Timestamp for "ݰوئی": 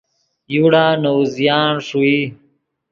1.87-2.19